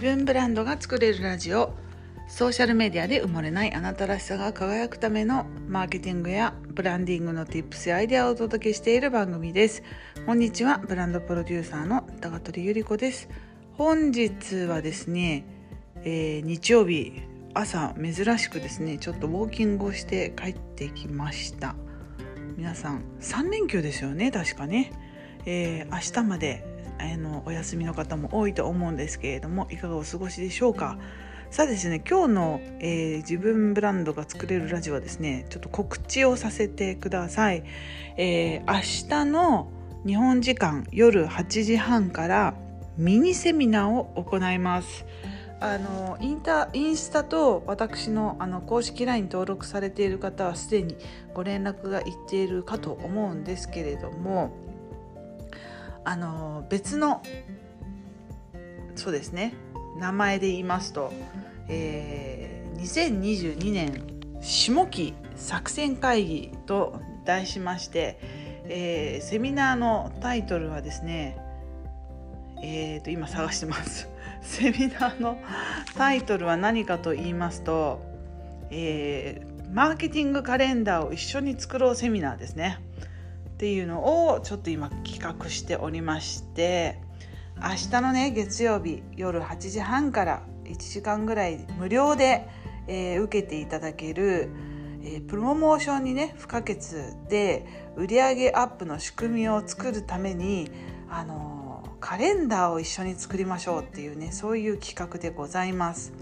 [0.00, 1.74] 自分ブランドが作れるラジオ。
[2.28, 9.82] ソーシャルメディアで埋もれないあなたらしさが輝くためのマーケティングやブランディングの Tips やアイデアをお届けしている番組です。
[10.24, 13.28] こんにちはブランドプロデューサーの高取ゆり子です。
[13.72, 15.44] 本日はですね、
[16.04, 17.20] えー、日曜日
[17.52, 21.74] 朝珍しくですねちょっとウォーキングをして帰ってきました。
[22.56, 24.92] 皆さん3連休ですよね確かね、
[25.44, 26.67] えー、明日まで
[26.98, 30.98] あのお休みの方も多いと思うんですけれどもいかがお過ごしでしょうか？
[31.50, 37.64] さあですね今日の、えー、自分ブランドが作れるラジオはですねちょっと告知をさせてください、
[38.18, 39.68] えー、明日の
[40.06, 42.54] 日本時間夜8時半から
[42.98, 45.06] ミニセミナーを行います。
[45.60, 50.96] あのインタインスタと私のあの公式 LINE 登録されている方はすでに
[51.34, 54.52] ご連絡がいっているかと思うんですけれども
[56.08, 57.22] あの別の
[58.96, 59.52] そうですね
[59.98, 61.12] 名前で言いますと、
[61.68, 64.06] えー、2022年
[64.40, 68.18] 下期作戦会議と題しまして、
[68.64, 71.36] えー、セミナーのタイトルはですね
[72.62, 74.08] えーと、今探してます
[74.40, 75.36] セミナーの
[75.94, 78.00] タイトルは何かと言いますと、
[78.70, 82.78] えー、マーケティングカレンダーを一緒に作ろうセミナーですね。
[83.58, 87.00] っていうのをちょっと今企画しておりまして
[87.56, 92.48] 明日のね月曜日夜8時半から1時間ぐらい無料で、
[92.86, 94.50] えー、受けていただける、
[95.02, 96.76] えー、プロモーションにね不可欠
[97.28, 100.70] で売上アップの仕組みを作るために
[101.10, 106.12] あのー、カレンダーを一緒に作りましょうっていうねそういう企画でございます。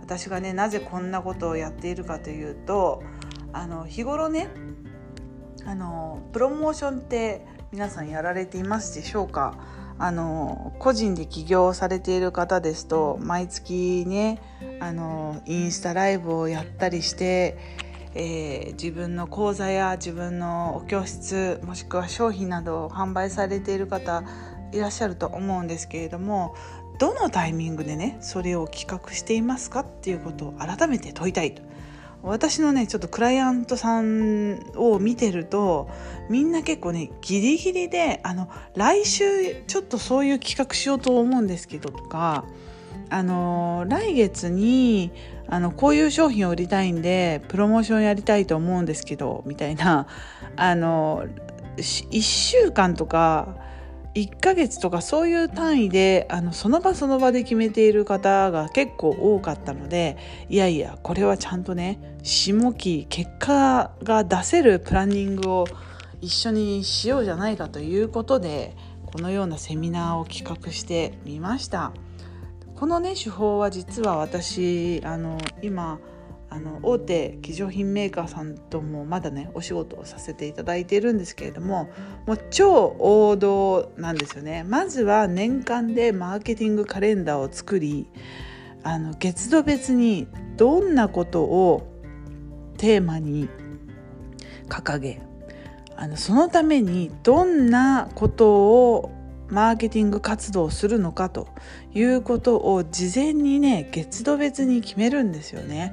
[0.00, 3.04] 私がねなぜこんなことをやっているかというと
[3.52, 4.48] あの日頃ね
[5.66, 9.58] あのプロモーションって皆さんやられていますでしょうか？
[9.96, 14.40] あの個人で起業されている方ですと毎月ね
[14.80, 17.56] あのインスタライブをやったりして、
[18.14, 24.24] えー、自分の講座や自分のお教室もしくは商品などを販売されている方
[24.72, 26.56] いらっしゃると思うんですけれども
[26.98, 31.62] どのタイミングでねそれを企画していますかっていうことを改めて問いたいと。
[32.24, 35.88] 私のねちょっとクライアントさんを見てると
[36.30, 39.24] みんな結構ねギリギリであの来週
[39.66, 42.44] ちょっとそういう企画しようと思うんですけどとか
[43.10, 45.12] あの来月に
[45.46, 50.06] あのこういう商品を売りたいんでプロモーションやりたいと思うんですけどみたいな
[50.56, 51.26] あの
[51.76, 53.56] 1週間とか
[54.14, 60.16] 1ヶ月とかそういう単位であのその場その場で決めている方が結構多かったので
[60.48, 65.66] いやいやこれはちゃんとね下期結果が出せるプランニングを
[66.20, 68.76] 一緒にしようじゃないかということで
[69.06, 71.92] このようなセミナーを企画してみました。
[72.76, 76.00] このね手法は実は私あの今
[76.54, 81.90] あの大手化粧品メーカーさんともまだねお仕事をさせていただいているんですけれども
[82.26, 88.06] もう超王道なんですよねまずは年間でマーケティングカレンダーを作り
[88.84, 91.90] あの月度別にどんなことを
[92.76, 93.48] テーマに
[94.68, 95.22] 掲げ
[95.96, 99.10] あのそのためにどんなことを
[99.48, 101.48] マーケティング活動をするのかと
[101.94, 105.92] いうことを事前にね月度別に決めるんですよね。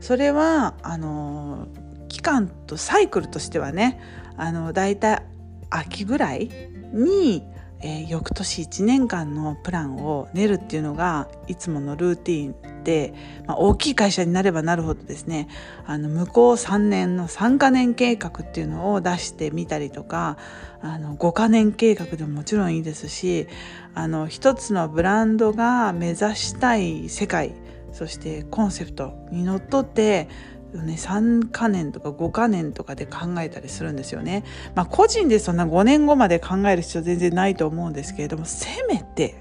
[0.00, 1.68] それはあの
[2.08, 4.00] 期間とサイクルとしてはね
[4.36, 5.22] あのだいたい
[5.70, 6.50] 秋ぐらい
[6.92, 7.42] に、
[7.80, 13.14] えー、翌年1年間のプランを練るっていうのがいつものルーティンで、
[13.46, 15.48] まあ、大きい会社になればなるほどですね
[15.86, 20.38] あの向こう3年の3カ年計画っていうのを出してみたりとか
[20.80, 23.48] あの5カ年計画でももちろんいいですし
[23.94, 27.54] あの一つのブランドが目指したい世界
[27.92, 30.28] そしてコンセプトにのっとって
[30.74, 34.44] ね、3か年とか5か年とかで考えたりするんですよね。
[34.74, 39.36] まあ個人でそんな5年後まで考える必要全然ないと思うんですけれどもせめて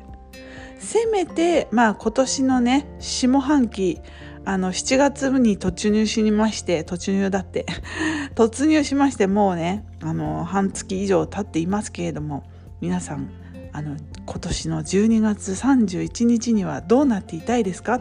[0.79, 4.01] せめてまあ今年のね下半期
[4.45, 7.65] あの7月に突入しまして突入だって
[8.35, 12.43] 突入しましてもうねあの半月以上経っていますけれども
[12.79, 13.29] 皆さん
[13.73, 17.99] あの今年の12月31日にはどうなっていたいですか？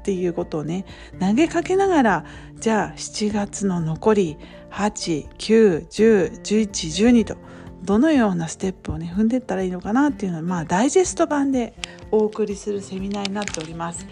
[0.00, 0.84] っていうことをね
[1.20, 2.24] 投げかけながら
[2.58, 4.38] じゃあ7月の残り
[4.70, 7.36] 89101112と
[7.82, 11.74] どのようなステップをね踏んでいったらいいのかなっていうのはまあダイジェスト版で
[12.10, 14.06] お送りするセミナーになっております。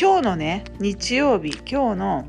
[0.00, 2.24] 今日のね日曜日今日の、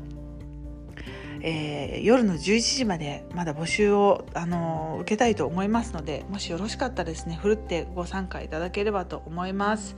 [1.48, 9.94] えー、夜の11時までまだ募集を、あの受けたいと思いますのでもしよろしかったらですねふるってご参加いただければと思います。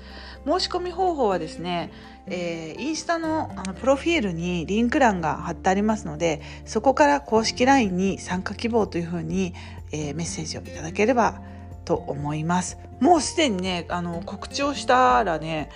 [0.46, 1.90] 申し込み方法はですね、
[2.26, 9.54] えー、インスタのあのプロフィールにリンク欄が貼ってありますのでそこから公式 LINE に参加希望というふうに、
[9.90, 11.40] え、メッセージをいただければ
[11.86, 12.76] と思います。
[13.00, 15.70] もうすでにねあの告知をしたらね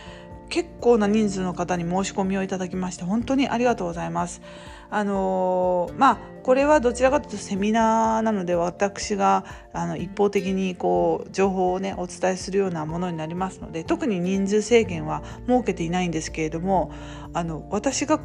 [0.52, 4.42] 結構な人数の方に申し込みをいただきまして本当にありがとうございます。
[4.90, 16.92] あのー、まあこれはどちらかというとセミナーなので私があの一方的にこう情報をねお伝えするようなものになりますので特に人数制限は設けていないんですけれども
[17.32, 18.20] あの私が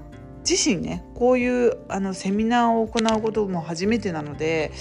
[0.47, 4.73] 自身ねこういうあのセミナーを行うことも初めてなので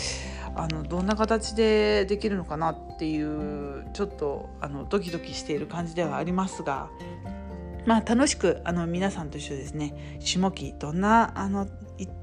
[0.56, 6.88] あのどんな形でできるのかなっていうちょっとあのドキドキしている感じではありますが
[7.86, 11.68] まあ、楽しくあの皆さんと一緒ですね下期どんなあの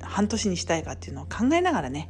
[0.02, 2.10] 半年にしたいかっていうのを考えながらね、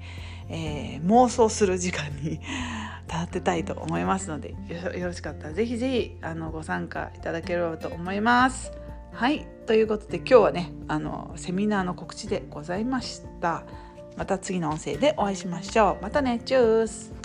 [0.50, 2.40] えー、妄想する時間に
[3.08, 4.56] 立ってたいと思いますので
[4.98, 8.72] よろしかったらぜひぜひあのご参加いただければと思います。
[9.12, 13.64] はいということで今日はねあのセミナーの告知でございました。
[14.18, 16.04] また次の音声でお会いしましょう。
[16.04, 17.23] またねチュース